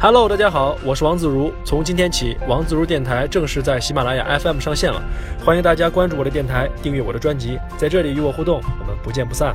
[0.00, 1.52] Hello，大家好，我是王自如。
[1.64, 5.02] 从今天起，王自如电台正式在喜马拉雅 FM 上线了，
[5.44, 9.52] 欢迎大家关注我的电台，订阅我的专辑，在这里与我互动，我们不见不散。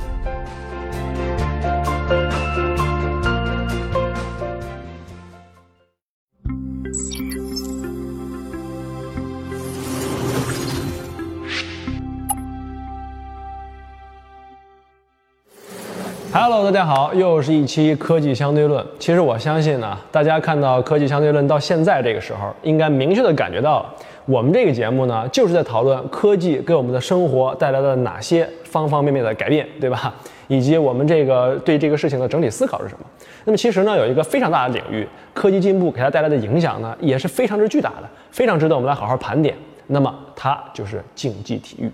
[16.64, 18.82] 大家好，又是一期科技相对论。
[18.98, 23.94] 其实我相信呢，大家看到科技相对论到现在这个时候，应该明确的感觉到了，
[24.24, 30.14] 我们这个节目呢，就是在讨论科技给我们的生活带来了哪些方方面面的改变，对吧？
[30.48, 33.04] 以及我们这个对这个事情的整体思考是什么？
[33.44, 39.54] 那么其实呢，有一个非常大的领域，科技进步给它带来的影响呢，也是非常之巨大的，非常值得我们来好好盘点。
[39.88, 41.90] 那么它就是竞技体育。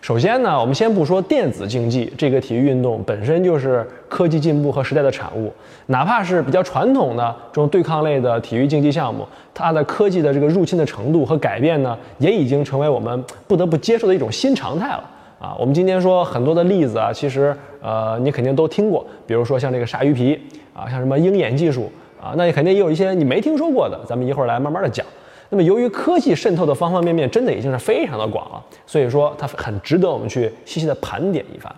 [0.00, 5.52] 首先呢，我们先不说电子竞技这个体育运动本身就是科技进步和时代的产物，
[5.86, 15.04] 哪怕是比较传统的这种对抗类的体育竞技项目，它的科技的这个入侵的程度和改变呢，也已经成为我们不得不接受的一种新常态了
[15.40, 15.54] 啊。
[15.58, 20.40] 我们今天说很多的例子啊，其实呃你肯定都听过，比如说像这个鲨鱼皮
[20.72, 21.90] 啊，像什么鹰眼技术
[22.22, 25.04] 啊，那肯定也有一些你没听说过的，咱们一会儿来慢慢的讲。
[25.50, 31.74] 那么，由于科技渗透的方方面面真的已经是非常的广了，所以说它很值得我们去细细的盘点一番。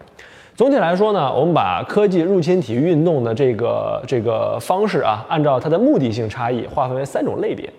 [0.56, 7.72] 总体来说呢，我们把科技入侵体育运动的这个这个方式啊，按照它的目的性差异划分为三种类别。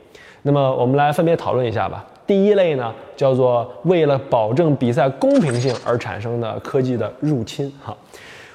[0.43, 2.03] 那么我们来分别讨论一下吧。
[2.25, 7.71] 第一类呢，叫做为了保证比赛公平性而产生的科技的入侵。
[7.83, 7.95] 哈，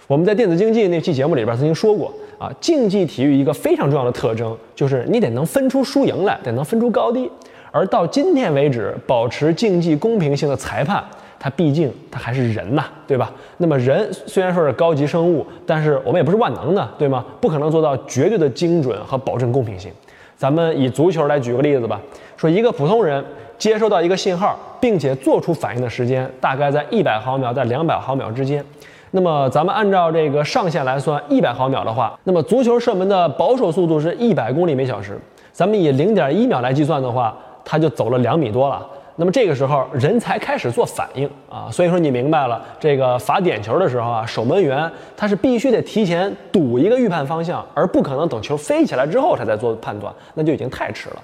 [0.07, 2.13] 我们在电子竞技那期节目里边曾经说过。
[2.39, 7.31] 啊，竞技体育一个非常重要的特征就是你得能分出输赢来，得能分出高低。
[7.73, 11.03] 而到今天为止，保持竞技公平性的裁判，
[11.39, 13.31] 他毕竟他还是人呐，对吧？
[13.59, 17.25] 那么人虽然说是高级生物，但是我们也不是万能的，对吗？
[17.41, 19.91] 不可能做到绝对的精准和保证公平性。
[20.37, 22.01] 咱们以足球来举个例子吧，
[22.37, 23.25] 说一个普通人
[23.59, 28.65] 接收到一个信号，并且做出反应的时间大概在一百毫秒到两百毫秒之间。
[29.13, 35.19] 那么咱们按照这个上限来算，一百毫秒的话，那么足球射门的保守速度是一百公里每小时。
[35.53, 37.35] 咱们以零点一秒来计算的话，
[37.65, 38.87] 他就走了两米多了。
[39.19, 51.17] 那么这个时候人才开始做反应啊，所以说你明白了，这个罚点球的时候啊，守门员他是必须得提前赌一个预判方向，而不可能等球飞起来之后他再做判断，那就已经太迟了。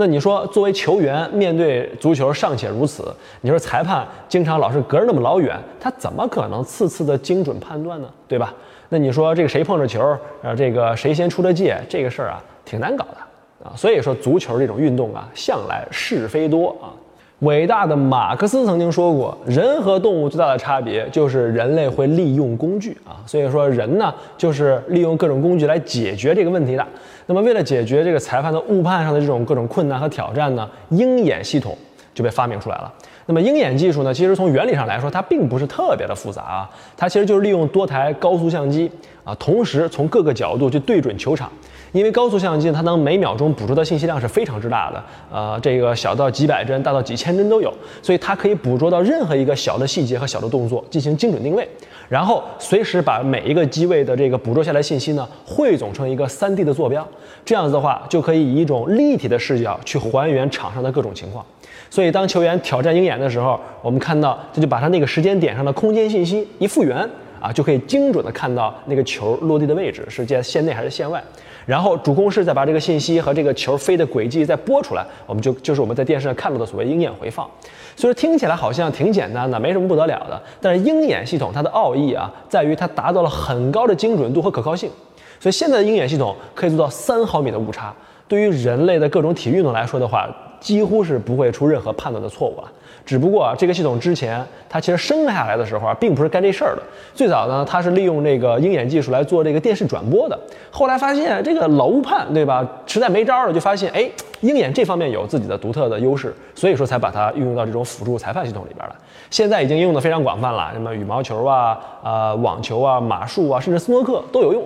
[0.00, 8.08] 那你说，作为球员面对足球尚且如此，你说裁判经常老是隔着那么老远，他怎么可能次次的精准判断呢？
[8.26, 8.54] 对吧？
[8.88, 13.76] 那你说这个谁碰着球，呃，这个谁先出的界，这个事儿啊，挺难搞的啊。
[13.76, 16.96] 所以说，足球这种运动啊，向来是非多啊。
[17.40, 26.86] 伟大的马克思曾经说过，人和动物最大的差别就是人类会利用工具啊，所以说人呢就是利用各种工具来解决这个问题的。
[27.24, 31.74] 那么为了解决这个裁判的误判上的这种各种困难和挑战呢，鹰眼系统
[32.12, 32.92] 就被发明出来了。
[33.24, 38.90] 那么鹰眼技术呢，其实从原理上来说，它并不是特别的复杂啊，它其实就是利用多台高速相机
[39.24, 41.50] 啊，同时从各个角度去对准球场。
[41.92, 51.68] 因为高速相机它能每秒钟捕捉的信息量是非常之大的，呃，这个小到几百帧，大到几千帧都有，所以它可以捕捉到任何一个小的细节和小的动作进行精准定位，
[52.08, 57.06] 然后随时把每一个机位的这个捕捉下来信息呢汇总成一个 3D 的坐标，
[57.44, 61.44] 这样子的话就可以以一种立体的视角去还原场上的各种情况。
[61.90, 66.96] 所以当球员挑战鹰眼的时候，我们看到这就把他那个时间点上的空间信息一复原
[67.40, 71.20] 啊，就可以精准的看到那个球落地的位置是在线内还是线外。
[71.66, 77.48] 然后主攻师再把这个信息和这个球飞的轨迹再播出来，我们就就是我们在电视上看到的所谓鹰眼回放。
[77.96, 80.40] 所以说听起来好像挺简单的，没什么不得了的。
[80.60, 84.90] 但是鹰眼系统它的奥义啊，在于它达到了很高的精准度和可靠性。
[85.38, 87.94] 所以现在的鹰眼系统可以做到三毫米的误差，
[88.26, 90.28] 对于人类的各种体育运动来说的话，
[90.60, 92.70] 几乎是不会出任何判断的错误了。
[93.10, 96.82] 只不过啊，这个系统之前它其实生下来的时候啊，并不是干这事儿的。
[97.12, 100.38] 最早呢，它是利用这个鹰眼技术来做这个电视转播的。
[100.70, 102.64] 后来发现这个老误判，对吧？
[102.86, 104.08] 实在没招了，就发现哎，
[104.42, 108.94] 鹰眼这方面有自己的独特的优势，所以说才把它运用到这种辅助裁判系统里边了。
[109.28, 114.62] 现在已经应用的非常广泛了，什么羽毛球啊、啊网球啊、马术啊，甚至斯诺克都有用。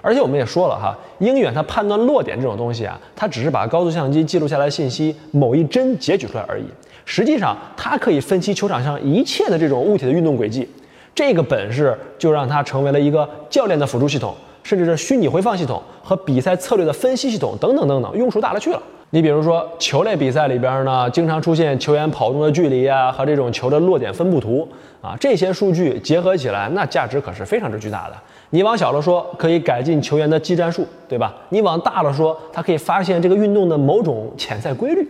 [0.00, 6.66] 而且我们也说了哈，鹰眼它判断落点这种东西啊，它只是把高速相机记录下来信息某一帧截取出来而已。
[7.12, 10.68] 实际上，它可以分析球场上一切的这种物体的运动轨迹，
[11.12, 18.80] 这个本事就让它成为了一个教练的辅助系统，甚至是虚拟回放系统和比赛策略的分析系统等等等等，用处大了去了。
[19.10, 24.68] 你比如说球类比赛里边呢，经常出现球员跑动的距离啊和这种球的落点分布图
[25.02, 28.14] 啊，这些数据结合起来，那价值可是非常之巨大的。
[28.50, 31.34] 你往小了说，可以改进球员的技战术，对吧？
[31.48, 35.04] 你往大了说，它可以发现这个运动的某种潜在规律。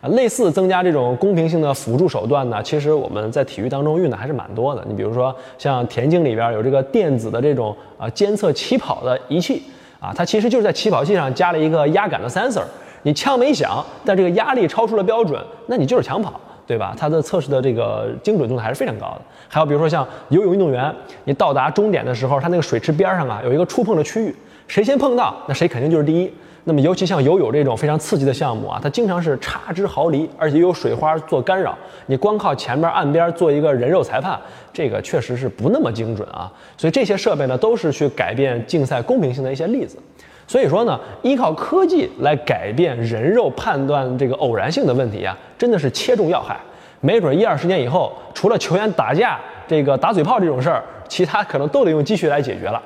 [0.00, 4.82] 啊，类似增加这种公平性的辅助手段呢，其实我们在体育当中用的还是蛮多的。
[4.88, 9.62] 你比如说，像田径里边有这个电子的这种啊监测起跑的仪器
[10.00, 12.62] 啊，它其实就是在起跑器上加了一个压感的 sensor。
[13.02, 16.94] 你枪没响，但这个压力超出了标准，那你就是抢跑，对吧？
[16.98, 19.22] 它的测试的这个精准度还是非常高的。
[19.48, 20.94] 还有比如说像游泳运动员，
[21.24, 24.34] 你到达终点的时候，它那个水池边上啊有一个触碰的区域，
[24.66, 26.32] 谁先碰到，那谁肯定就是第一。
[26.64, 31.76] 那么，尤其像游泳这种非常刺激的项目啊，它经常是差之毫厘，而且有水花做干扰。
[32.06, 34.38] 你光靠前面岸边做一个人肉裁判，
[34.72, 36.52] 这个确实是不那么精准啊。
[36.76, 39.96] 所以这些设备呢，都是去改变竞赛公平性的一些例子。
[40.46, 46.58] 所以说呢，依靠科技来改变人肉判断这个偶然性的问题啊，真的是切中要害。
[47.00, 52.82] 没准一二十年以后，除了球员打架、这个打嘴炮这种事儿，其他可能都得用机器来解决了。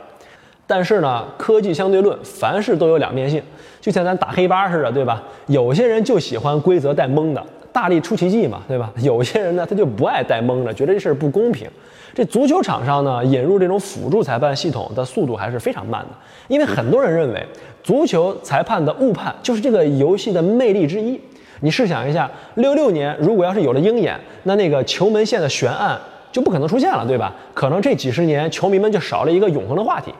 [0.66, 3.42] 但是呢，科技相对论，凡事都有两面性，
[3.80, 5.22] 就像咱打黑八似的，对吧？
[5.46, 8.90] 有些人就喜欢规则带蒙的，大力出奇迹嘛，对吧？
[9.02, 11.68] 有些人呢，他就不爱带蒙的，觉得这事儿不公平。
[12.14, 16.10] 这足球场上呢，引入这种辅助裁判系统的速度还是非常慢的，
[16.48, 17.44] 因为很多人认为
[17.82, 21.20] 足球裁判的误判就是这个游戏的魅力之一。
[21.60, 25.98] 你试想一下，六六年如果要是有了鹰眼，那那个球门线的悬案
[26.30, 27.34] 就不可能出现了，对吧？
[27.52, 30.12] 可能这几十年球迷们就少了一个永恒的话题。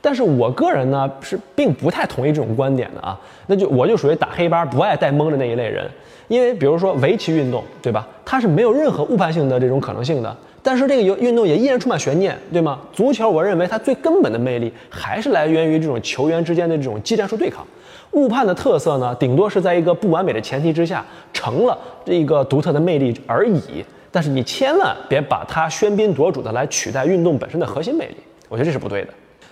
[0.00, 5.88] 但是我个人呢是并不太同意这种观点的啊，那就我就属于打黑八不爱带蒙的那一类人，
[6.28, 8.06] 因为比如说围棋运动，对吧？
[8.24, 12.78] 它是没有任何误判性的这种可能性的，但是这个游运动也依然充满悬念，对吗？
[12.92, 17.66] 足球我认为它最根本的魅力还是来源于这种球员之间的这种技战术对抗，
[18.12, 28.16] 误判的特色呢，顶多是在一个不完美的前提之下成了这一个独特的魅力而已，但是你千万别把它喧宾夺主的来取代运动本身的核心魅力，
[28.48, 29.08] 我觉得这是不对的。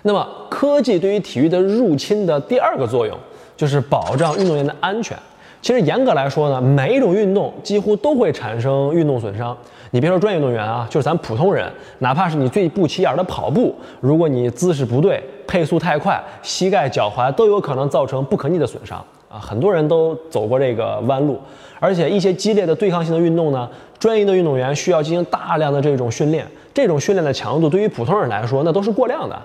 [0.07, 3.19] 那么，科技对于体育的入侵的第二个作用，
[3.57, 5.19] 就是保障运动员的安全。
[5.61, 9.57] 其实严格来说呢，每一种运动几乎都会产生运动损伤。
[9.91, 11.69] 你别说专业运动员啊，就是咱普通人，
[11.99, 19.41] 哪怕是你最不起眼的跑步，如果你姿势不对、配速太快，膝盖、脚踝都有可能造成不可逆的损伤啊。
[19.41, 21.37] 很多人都走过这个弯路，
[21.81, 23.69] 而且一些激烈的对抗性的运动呢，
[23.99, 29.37] 专业的运动员需要进行大量的这种训练，这种训练的强度对于普通人来说，那都是过量的。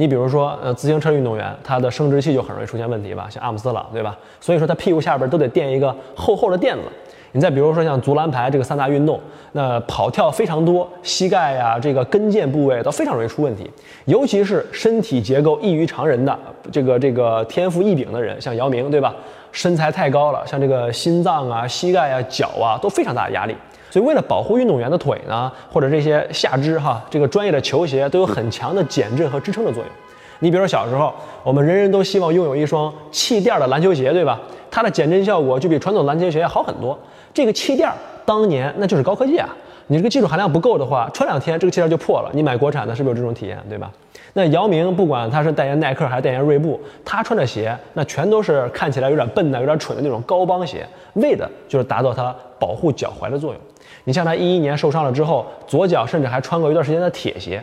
[0.00, 4.16] 你比如说，呃，自行车运动员，他的生殖器就很容易出现问题吧，像阿姆斯朗，对吧？
[4.40, 6.84] 所以说他屁股下边都得垫一个厚厚的垫子。
[7.32, 9.20] 你再比如说像足篮排这个三大运动，
[9.52, 13.70] 那跑跳非常多，膝盖呀这个跟腱部位都非常容易出问题，
[14.06, 16.34] 尤其是身体结构异于常人的
[16.72, 19.14] 这个这个天赋异禀的人，像姚明，对吧？
[19.52, 23.54] 身材太高了，像这个心脏啊、膝盖啊、脚啊都非常大的压力。
[23.90, 29.92] 所以，为了保护运动员的腿呢，或者这些下肢哈，这个专业的球鞋都有很强的减震和支撑的作用。
[30.38, 34.40] 你比如说小时候，我们人人都希望拥有一双气垫的篮球鞋，对吧？
[34.70, 36.98] 它的减震效果就比传统篮球鞋要好很多。
[37.34, 37.90] 这个气垫
[38.24, 39.48] 当年那就是高科技啊！
[39.90, 42.30] 你这个技术含量不够的话，穿两天这个气垫就破了。
[42.32, 43.90] 你买国产的是不是有这种体验，对吧？
[44.34, 53.60] 那姚明不管他是代言耐克还是代言锐步，他穿的鞋那全都是看起来有点笨的、有点蠢的那种高帮鞋，为的就是达到他保护脚踝的作用。
[54.04, 57.60] 你像他一一年受伤了之后，左脚甚至还穿过一段时间的铁鞋。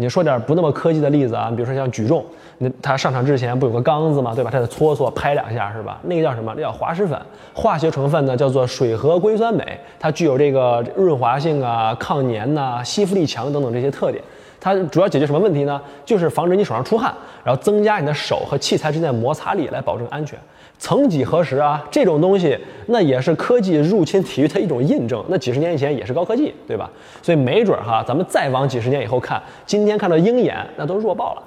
[0.00, 2.24] 你说点不那么科技的例子啊，比如说像举重，
[2.56, 4.32] 那他上场之前不有个缸子吗？
[4.34, 4.50] 对吧？
[4.50, 6.00] 他得搓搓拍两下是吧？
[6.04, 6.54] 那个叫什么？
[6.56, 7.20] 那叫滑石粉，
[7.52, 9.62] 化学成分呢叫做水合硅酸镁，
[9.98, 14.24] 它具有这个润滑性啊、抗粘呐、吸附力强等等这些特点。
[14.58, 15.78] 它主要解决什么问题呢？
[16.06, 17.12] 就是防止你手上出汗，
[17.44, 20.38] 然后增加你的手和器材之间的摩擦力，来保证安全。
[20.80, 25.22] 曾几何时啊，这种东西那也是科技入侵体育的一种印证。
[25.28, 26.90] 那几十年以前也是高科技，对吧？
[27.22, 31.42] 所以没准哈，咱们再往几十年以后看，今天看到鹰眼那都弱爆了。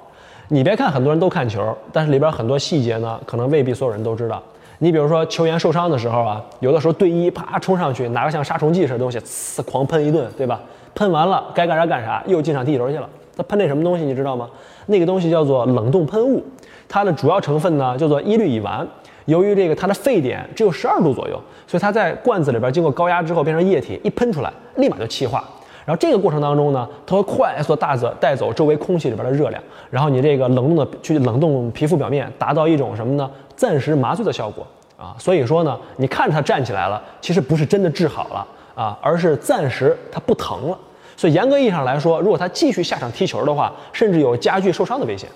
[0.50, 4.42] 你别看很多人都看球，但是里边很多细节呢，可能未必所有人都知道。
[4.78, 10.62] 你比如说球员受伤的时候啊，有的时候队医啪冲上去，拿个像杀虫剂似的东西，呲狂喷一顿，对吧？
[10.94, 13.10] 喷完了该干啥干啥，又进场踢球去了。
[13.36, 14.48] 他喷那什么东西你知道吗？
[14.86, 16.44] 那个东西叫做冷冻喷雾，
[16.88, 18.86] 它的主要成分呢叫做一氯乙烷。
[19.26, 25.44] 由于这个它的沸点只有十二度左右，所以它在罐子里边经过高压之后变成液体，一喷出来立马就气化。
[25.86, 33.30] 然后这个过程当中呢，它会快速大走带走周围空气里边的热量，然后你这个冷冻的去冷冻皮肤表面，达到一种什么呢？
[33.56, 34.66] 暂时麻醉的效果
[34.98, 35.14] 啊。
[35.20, 40.78] 所以说呢，你看着它站起来了，其实不是真的治好了啊，而是暂时它不疼了。
[41.18, 45.30] 所以严格意义上来说，如果他继续下场踢球的话，甚至有加剧受伤的危险。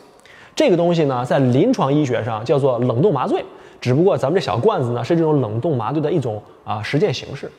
[0.55, 3.43] 这个东西呢，在临床医学上叫做冷冻麻醉。
[3.79, 7.51] 只不过咱们这小罐子呢，是这种冷冻麻醉的一种啊实践形式。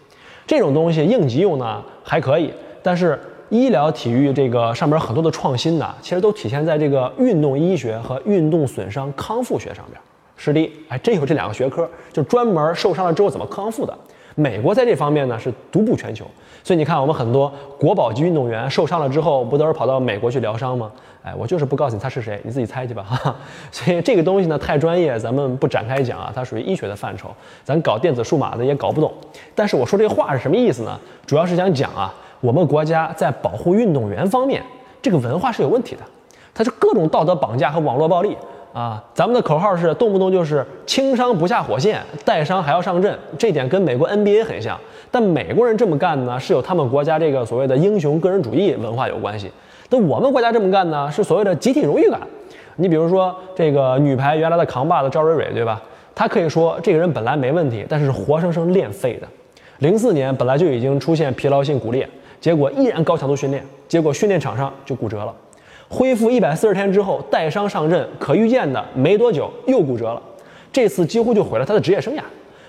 [0.47, 3.21] 这种东西应急用呢还可以，但是
[3.51, 10.01] 医疗体育这个上面很多的创新呢，其实都体现在这个运动医学和运动损伤康复学上边。
[10.37, 13.97] 是的，还真有这两个学科，就专门受伤了之后怎么康复的。
[14.37, 16.25] 美国在这方面呢是独步全球，
[16.63, 20.93] 所以你看我们很多国宝级运动员受伤了之后，不都是跑到美国去疗伤吗？
[21.29, 23.03] 哎，我就是不告诉你他是谁，你自己猜去吧。
[23.03, 23.37] 哈。
[23.71, 27.29] 所以这个东西呢太专业，咱们不展开讲啊，它属于医学的范畴，
[27.63, 29.13] 咱搞电子数码的也搞不懂。
[29.55, 30.99] 但是我说这话是什么意思呢？
[31.27, 34.63] 主要是想讲啊，我们国家在保护运动员方面，
[35.03, 36.01] 这个文化是有问题的，
[36.55, 38.35] 它是各种道德绑架和网络暴力。
[38.75, 44.79] 啊，咱们的口号是动不动就是轻伤不下火线，带伤还要上阵，这点跟美国 NBA 很像。
[45.11, 49.51] 但美国人这么干呢，是有他们国家这个所谓的英雄个人主义文化有关系。
[49.91, 52.21] 那我们国家这么干呢，是所谓的集体荣誉感。
[52.77, 55.83] 你比如说这个女排原来的扛把子赵蕊蕊，对吧？
[56.15, 59.27] 她可以说这个人本来没问题，但是活生生练废的。
[59.79, 62.09] 零四年本来就已经出现疲劳性骨裂，
[62.41, 65.35] 结果依然高强度训练，结果训练场上就骨折了。
[65.89, 70.21] 恢复一百四十天之后带伤上阵，可预见的没多久又骨折了，
[70.71, 72.21] 这次几乎就毁了他的职业生涯。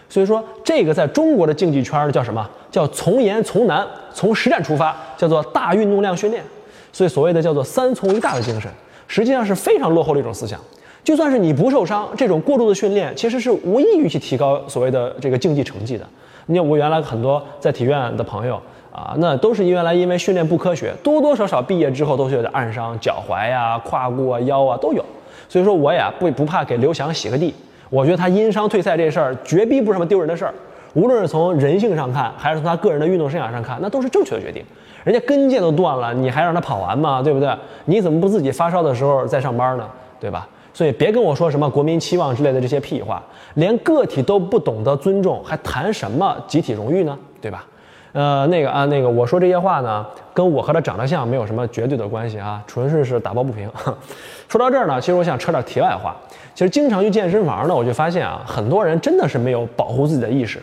[0.07, 2.49] 所以说，这个在中国的竞技圈叫什么？
[2.71, 6.43] 叫从严从难，从实战出发，叫做大运动量训练。
[6.91, 8.71] 所以所谓的叫做三从一大的精神，
[9.07, 10.59] 实际上是非常落后的一种思想。
[11.03, 16.05] 就算是你不受伤，这种过度的训练其实是无异于去提高所谓的这个竞技成绩的。
[16.45, 18.61] 你看我原来很多在体院的朋友。
[18.91, 25.05] 啊，那都是原来因为训练不科学，多多少少毕业之后都是有点暗伤，脚踝呀、胯骨啊、腰啊都有。
[25.47, 27.53] 所以说我也不不怕给刘翔洗个地，
[27.89, 30.53] 我觉得他因伤退赛这事儿绝逼不是什么丢人的事儿。
[30.95, 34.65] 无论是从人性上看，还是从他个人的运动生涯上看，那都是正确的决定。
[35.09, 37.19] 人家跟腱都断了，你还让他跑完吗？
[37.19, 37.51] 对不对？
[37.85, 39.83] 你怎么不自己发烧的时候再上班呢？
[40.19, 40.47] 对吧？
[40.71, 43.19] 所以别跟我说什么国民期望之类的这些屁话，
[43.55, 47.17] 连个体都不懂得尊重，还谈什么集体荣誉呢？
[47.41, 47.65] 对吧？
[48.11, 53.67] 呃，那个啊，那个，我说这些话呢，跟我和他长得像没有什么绝对的关系啊，纯粹是打抱不平。
[54.47, 56.15] 说到这儿呢，其实我想扯点题外话。
[56.53, 60.61] 其实经常去健身房呢，我就发现啊，很多人真的是没有保护自己的意识。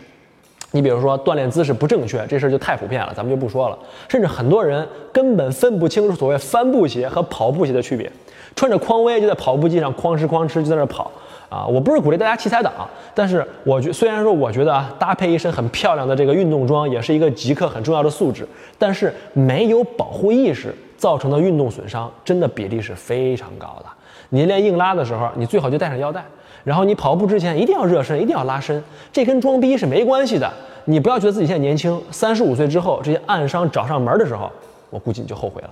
[0.77, 3.79] 你比如说锻炼姿势不正确，这事儿就太普遍了，咱们就不说了。
[4.07, 8.11] 甚至很多人根本分不清楚所谓帆布鞋和跑步鞋的区别，
[8.55, 11.11] 穿着匡威就在跑步机上哐哧哐哧就在那跑。
[11.49, 12.71] 啊，我不是鼓励大家器材党，
[13.15, 23.85] 但是我觉虽然说我觉得啊，搭配一身很漂亮的这个运动装也是一个极客很重要的素质，但是没有保护意识造成的运动损伤，真的比例是非常高的。
[24.29, 26.25] 你练硬拉的时候，你最好就带上腰带，
[26.63, 30.51] 然后你跑步之前一定要热身，一定要拉伸，这跟装逼是没关系的。
[30.85, 34.51] 你不要觉得自己现在年轻，三十五岁之后这些暗伤找上门的时候，
[34.89, 35.69] 我估计你就后悔了。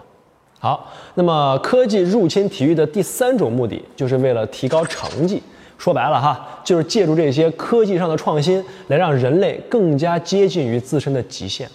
[0.59, 5.41] 好，那么科技入侵体育的第三种目的，就是为了提高成绩。
[5.77, 11.69] 说白了哈，就是借助这些科技上的创新，来让人类更加接近于自身的极限。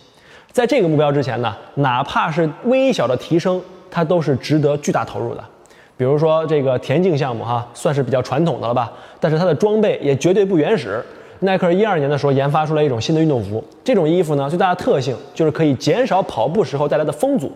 [0.52, 5.45] 在这个目标之前呢，哪怕是微小的提升，它都是值得巨大投入的。
[5.97, 8.90] 比如说这个田径项目哈，算是比较传统的了吧，
[9.21, 11.04] 但是它的装备也绝对不原始。
[11.40, 17.50] 耐克一二年的时候研发出来一种新的运动服，这种衣服呢最大的特性就是可以减少跑步时候带来的风阻。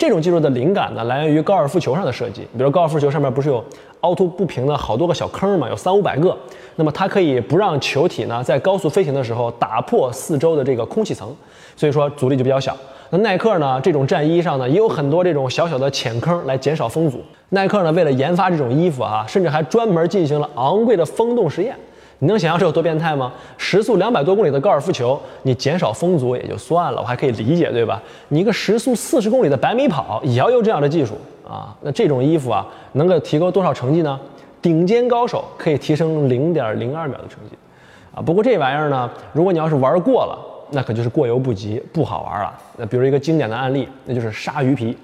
[0.00, 2.40] 这种技术的灵感呢，来源于高尔夫球上的设计。
[2.56, 3.62] 比如高尔夫球上面不是有
[4.00, 6.34] 凹凸不平的好多个小坑嘛，有三五百个。
[6.76, 11.36] 那么它可以不让球体呢在高速飞行的时候打破四周的这个空气层，
[11.76, 12.74] 所以说阻力就比较小。
[13.10, 17.22] 那耐克呢这种战衣上呢也有很多这种小小的浅坑来减少风阻。
[17.50, 21.76] 耐克呢为了研发这种衣服啊，甚至还专门进行了昂贵的风洞实验。
[22.20, 23.32] 你能想象这有多变态吗？
[23.56, 28.00] 时速两百多公里的高尔夫球，你减少风阻也就算了，我还可以理解，对吧？
[28.28, 31.14] 你一个时速四十公里的百米跑，也要用这样的技术
[31.48, 31.74] 啊？
[31.80, 34.20] 那这种衣服啊，能够提高多少成绩呢？
[34.60, 37.56] 顶尖高手可以提升零点零二秒的成绩，
[38.14, 38.20] 啊！
[38.20, 40.38] 不过这玩意儿呢，如果你要是玩过了，
[40.72, 42.52] 那可就是过犹不及，不好玩了。
[42.76, 44.94] 那比如一个经典的案例，那就是鲨鱼皮。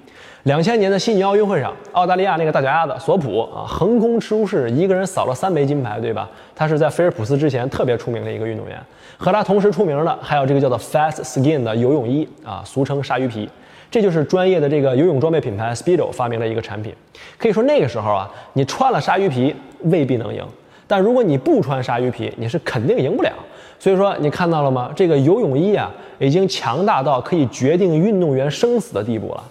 [0.47, 6.29] 两千年的悉尼奥运会上，澳大利亚那个大脚丫子索普啊，横空出世，一个人扫了三枚金牌，对吧？
[6.55, 8.81] 他是在菲尔普斯之前特别出名的一个运动员。
[9.17, 13.49] 和他同时出名的还有这个叫做 Fast Skin 的游泳衣啊，俗称鲨鱼皮，
[13.91, 16.95] 这就是专业的这个游泳装备品牌 Speedo 发明的一个产品。
[17.37, 20.41] 可以说那个时候啊，你穿了鲨鱼皮未必能赢，
[20.87, 23.33] 但如果你不穿鲨鱼皮，你是肯定赢不了。
[23.77, 24.89] 所以说你看到了吗？
[24.95, 29.43] 这个游泳衣啊，已经强大到可以决定运动员生死的地步了。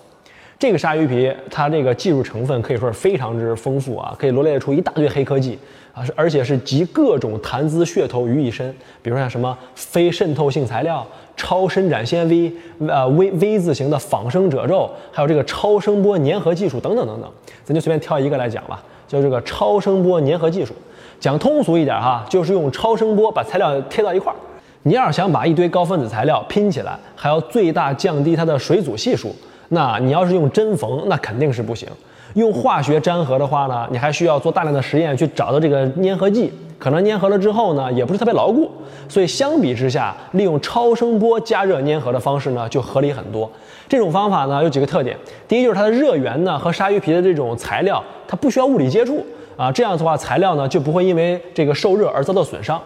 [0.58, 5.58] 这个鲨鱼皮，它这个技术成分可以说是非常之丰富啊，可以罗列出一大堆黑科技
[5.92, 8.74] 啊，是而且是集各种谈资噱头于一身。
[9.02, 12.50] 比如像什么非渗透性材料、超伸展纤维、
[12.88, 17.30] 呃 V V 字形的仿生褶皱，还有这个超声波粘合技术等等等等。
[17.62, 20.72] 咱就随便挑一个来讲吧，就这个超声波粘合技术。
[21.20, 24.36] 讲通俗一点哈，就是用超声波把材料贴到一块儿。
[24.84, 29.36] 你要是想把一堆高分子材料拼起来，还要最大降低它的水阻系数。
[29.68, 31.88] 那你要是用针缝，那肯定是不行。
[32.34, 38.70] 用化学粘合的话呢，你还需要做大量的实验去找到这个粘合剂，可能粘合了之后呢，也不是特别牢固。
[39.08, 43.50] 所以相比之下，利用超声波加热粘合的方式呢，就合理很多。
[43.88, 45.16] 这种方法呢，有几个特点：
[45.48, 49.24] 第一，就是它的热源呢和鲨鱼皮的这种材料，它不需要物理接触
[49.56, 52.78] 啊，这样的话材料呢就不会因为这个受热而遭到损伤。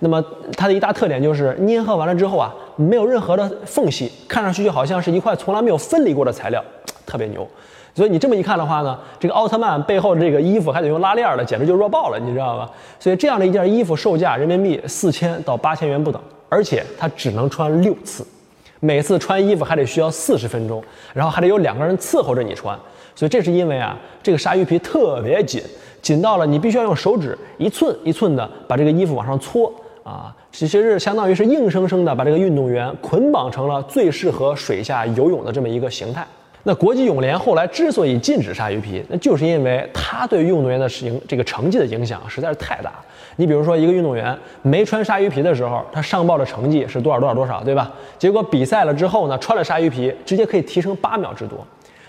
[0.00, 0.22] 那么
[0.56, 6.62] 它的一大特点就是粘合完了之后啊，没有任何的缝隙，看上去就好像是一块从来没有分离过的材料，
[7.06, 7.46] 特别牛。
[7.94, 12.70] 所以你这么一看的话呢，这个奥特曼背后的这个衣服还得用拉链的，简直就弱爆了，你知道吧？
[13.00, 18.22] 所以这样的一件衣服售价人民币四千到八千元不等，而且它只能穿六次，
[18.80, 20.84] 每次穿衣服还得需要四十分钟，
[21.14, 22.78] 然后还得有两个人伺候着你穿。
[23.14, 25.62] 所以这是因为啊，这个鲨鱼皮特别紧，
[26.02, 29.72] 紧到了你必须要用手指一寸一寸的把这个衣服往上搓
[30.06, 36.24] 啊，其实是相当于是硬生生的把这个运动员捆绑成了最适合水下游泳的这么一个形态。
[36.62, 42.92] 那国际泳联后来之所以禁止鲨鱼皮，那就是因为它对运动员的影这个成绩的影响实在是太大。
[43.34, 47.92] 你比如说，一个运动员没穿鲨鱼皮的时候，他上报的成绩是多少多少多少，对吧？
[48.16, 51.58] 结果比赛了之后呢，穿了鲨鱼皮，直接可以提升八秒之多。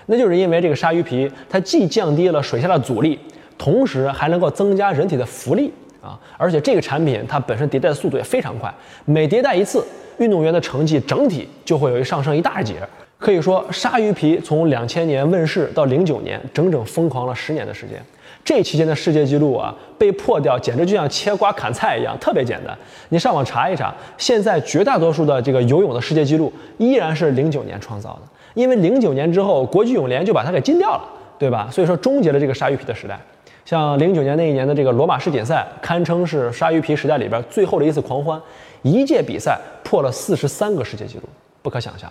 [0.06, 3.20] 那就是因为这个鲨鱼皮，它既降低了水下的阻力，
[3.58, 6.20] 同时还能够增加人体的浮力啊！
[6.38, 8.74] 而且这个产品它本身迭代的速度也非常快，
[9.06, 9.86] 每迭代一次，
[10.18, 12.76] 运动员的成绩整体就会有一上升一大截。
[13.18, 18.00] 可以说，鲨鱼皮从两千年问世到零九年，整整疯狂了十年的时间。
[18.46, 22.78] 这期间的世界纪录啊，被破掉简直就像切瓜砍菜一样，特别简单。
[23.10, 28.22] 你上网查一查，现在绝大多数的这个游泳的世界纪录依然是零九年创造的，
[28.54, 31.02] 因为零九年之后，国际泳联就把它给禁掉了，
[31.40, 31.68] 对吧？
[31.72, 33.20] 所以说，终结了这个鲨鱼皮的时代。
[33.68, 38.42] 像零九年那一年的这个罗马世锦赛，堪称是鲨鱼皮时代里边最后的一次狂欢，
[38.82, 41.24] 一届比赛破了四十三个世界纪录，
[41.62, 42.10] 不可想象。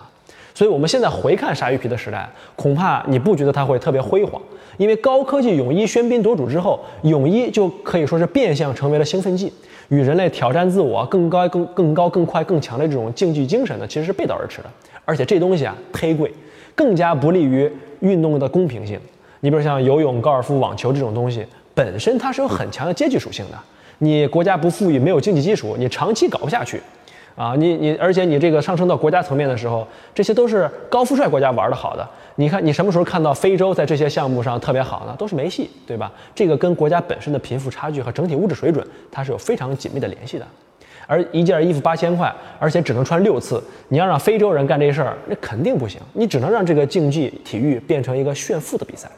[0.55, 4.39] 所以，我们现在回看鲨鱼皮的时代，恐怕你不觉得它会特别辉煌，
[4.77, 9.51] 因为高科技泳衣喧宾夺主之后，泳衣就可以说是变相成为了兴奋剂，
[9.89, 14.69] 与人类挑战自我、更高、更更高、更快、更强的这种竞技精神呢，其实是背道而驰的。
[15.07, 16.31] 而且这东西啊，忒贵，
[16.75, 19.01] 更加不利于运动的公平性。
[19.47, 23.57] 你比如像游泳、高尔夫、网球这种东西，本身它是有很强的阶级属性的，
[23.99, 26.83] 你国家不富裕，没有经济基础，你长期搞不下去。
[27.37, 32.05] 啊，你你，而且你这个上升到国家层面的时候，这些都是高富帅国家玩的好的。
[32.35, 35.15] 你看，你什么时候看到非洲在这些项目上特别好呢？
[35.17, 36.11] 都是没戏，对吧？
[36.35, 40.47] 这个跟国家本身的贫富差距和整体物质水准，它是有非常紧密的联系的。
[41.07, 46.01] 而一件衣服八千块，而且只能穿六次，你要让非洲人干这事儿，那肯定不行。
[46.15, 49.09] 你只能让这个竞技体育变成一个炫富的比赛。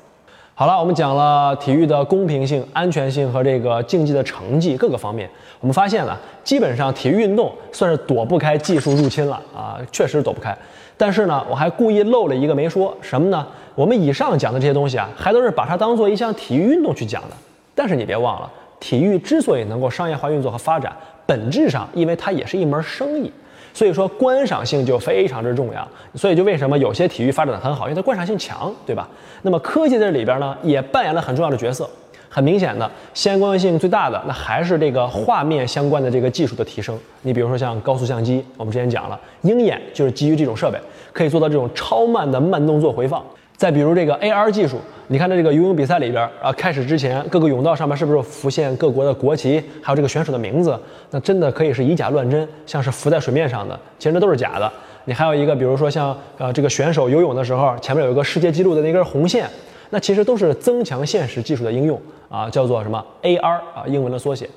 [0.58, 5.30] 好了，我们讲了体育的公平性、安全性和这个竞技的成绩各个方面。
[5.60, 10.52] 我们发现了，基本上体育运动算是躲不开技术入侵了啊，确实躲不开。
[10.96, 13.46] 但是呢，我还故意漏了一个没说，什么呢？
[13.76, 17.36] 我们以上讲的这些东西啊，还都是把它当做一项体育运动去讲的。
[17.72, 20.92] 但是你别忘了，体育之所以能够商业化运作和发展，
[21.24, 23.32] 本质上因为它也是一门生意。
[23.72, 29.08] 所以说观赏性就非常之重要，所以就为什么有些体育发展的很好，因为它观赏性强，对吧？
[29.42, 31.88] 那么科技在这里边呢，也扮演了很重要的角色。
[32.30, 36.96] 很明显的，相关性最大的那还是这个画面相关的这个技术的提升。
[37.22, 40.78] 你比如说像高速相机，我们之前讲了，鹰眼就是基于这种设备，
[41.10, 43.24] 可以做到这种超慢的慢动作回放。
[43.58, 50.78] 再比如这个 AR 技术，你看在这个游泳比赛里边啊，开始之前各个泳道上面是不是浮现各国的国旗，还有这个选手的名字？
[51.10, 54.72] 那真的可以是以假乱真，像是浮在水面上的，其实那都是假的。
[55.06, 59.50] 你还有一个，比如说像呃这个选手游泳的时候，前面有一个世界纪录的那根红线，
[59.90, 64.48] 那其实都是增强现实技术的应用啊，叫做什么 AR 啊，英文的缩写。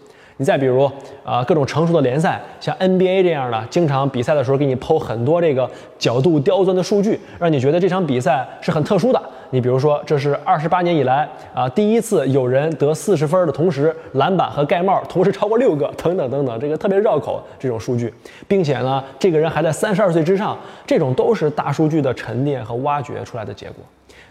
[0.42, 0.92] 你再比如
[1.24, 9.22] 啊，各种成熟的联赛，像 NBA 这样的，经常比赛的时候给你抛很多这个角度刁钻的数据，让你觉得这场比赛是很特殊的。
[9.52, 18.12] 你比如说，这是二十八年以来啊第一次有人得四十分的同时，篮板和盖帽同时超过六个，等等等等，这个特别绕口这种数据，
[18.48, 23.76] 并且呢，这个人还在三十二岁之上，这种都是大数据的沉淀和挖掘出来的结果。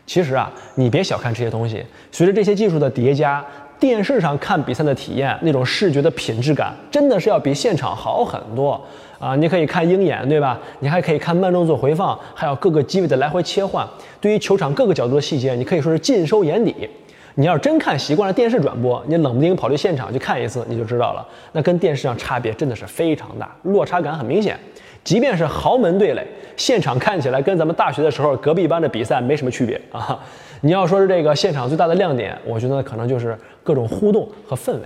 [0.05, 3.45] 其实啊，你别小看这些东西，随着这些技术的叠加。
[3.81, 8.79] 电视上看比赛的体验，那种视觉的品质感，真的是要比现场好很多
[9.19, 9.35] 啊！
[9.35, 10.61] 你可以看鹰眼，对吧？
[10.81, 13.89] 你还可以看慢动作回放，还有各个机位的来回切换。
[14.21, 16.89] 对于球场各个角度的细节，你可以说是尽收眼底。
[17.37, 24.59] 你要真看习惯了电视转播，你冷不丁跑去现场去看一次，你就知道了，那跟电视上差别真的是非常大，落差感很明显。
[25.03, 26.27] 即便是豪门对垒，
[26.59, 30.19] 现场看起来跟咱们大学的时候隔壁班的比赛没什么区别啊！
[30.63, 34.81] 你要说是这个现场最大的亮点，我觉得可能就是各种互动和氛围。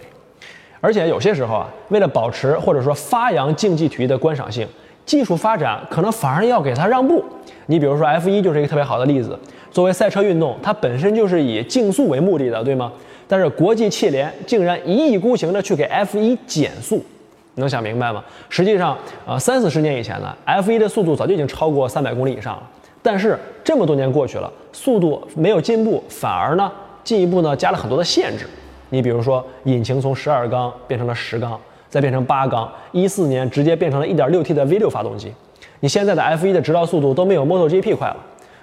[0.80, 4.68] 而且有些时候啊，为了保持或者说发扬竞技体育的观赏性，
[5.06, 7.24] 技术发展可能反而要给它让步。
[7.66, 9.38] 你比如说 F1 就是一个特别好的例子。
[9.70, 12.92] 作为赛车运动，它本身就是以竞速为目的的，对吗？
[13.26, 17.02] 但是国际汽联竟然一意孤行的去给 F1 减速，
[17.54, 18.22] 能想明白吗？
[18.48, 22.62] 实际上，呃，三四十年以前呢，F1 的速度早就已经超过三百公里以上了。
[23.04, 26.72] 但是这么多年过去了，速度没有进步，反而呢
[27.04, 28.46] 进一步呢加了很多的限制。
[28.88, 35.30] 你比如说，引擎从十二缸变成了十缸，再变成八缸，一四年直接变成了一点六 T 的 V 六发动机。
[35.80, 38.16] 你现在的 F1 的直道速度都没有 MotoGP 快了。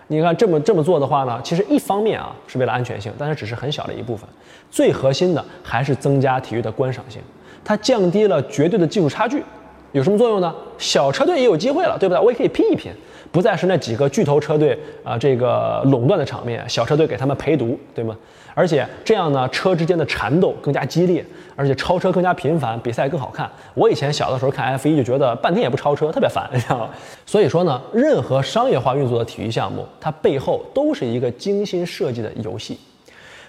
[0.07, 4.27] 你看这么这么做的话呢，其实一方面啊是为了安全性，但是只是很小的一部分。
[4.71, 7.21] 最核心的还是增加体育的观赏性，
[7.63, 9.43] 它降低了绝对的技术差距，
[9.91, 10.51] 有什么作用呢？
[10.79, 12.19] 小车队也有机会了，对不对？
[12.19, 12.91] 我也可以拼一拼，
[13.31, 18.15] 不再是那几个巨头车队啊这个垄断的场面，小车队给他们陪读，对吗？
[18.53, 23.49] 而且这样呢，车之间的缠斗更加激烈，而且超车更加频繁，比赛更好看。
[23.73, 26.89] 我以前小的时候看 F1 就觉得半天也不超车，特别烦，你知道吗？
[27.25, 32.77] 所以说呢，任何商业化运作的体育项目，它背后都是一个精心设计的游戏。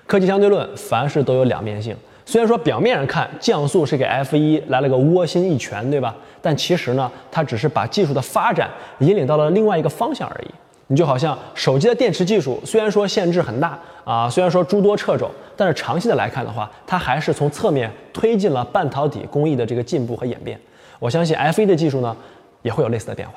[0.06, 1.96] 科技相对论，凡事都有两面性。
[2.24, 6.14] 虽然说表面上看降速是给 F1 来了个窝心一拳，对吧？
[6.40, 10.48] 但其实呢，它只是把技术的发展引领到了另外一个方向而已。
[10.88, 20.60] 你就好像手机的电池技术，虽然说限制很大啊，虽然说诸多掣肘，但是长期的来看的话，它还是从侧面推进了半导体工艺的这个进步和演变。
[20.98, 22.14] 我相信 F1 的技术呢，
[22.60, 23.34] 也会有类似的变化。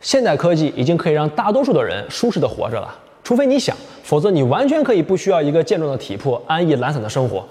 [0.00, 7.46] 现代科技已经可以让大多数的人舒适的活着了，除非你想，否则你完全可以不需要一个健壮的体魄，安逸懒散的生活。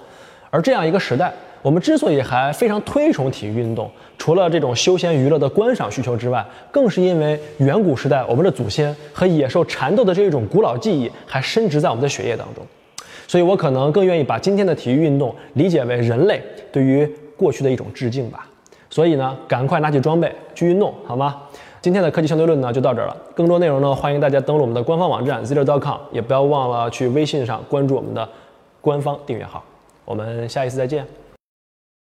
[0.54, 1.32] 而这样一个时代。
[1.62, 12.62] 我们之所以还非常推崇体育运动，除了这种休闲娱乐的观赏需求之外，更是因为远古时代我们的祖先和野兽缠斗的这一种古老记忆还深植在我们的血液当中。
[13.26, 16.40] 所以我可能更愿意把今天的体育运动理解为人类
[16.70, 18.46] 对于过去的一种致敬吧。
[18.90, 21.40] 所以呢，赶快拿起装备去运动，好吗？
[21.80, 23.16] 今天的科技相对论呢就到这儿了。
[23.34, 28.28] 更多内容呢，欢迎大家登录我们的官方网站 zero.com，也不要忘了去微信上关注我们的
[28.82, 29.64] 官方订阅号。
[30.04, 31.23] 我们下一次再见。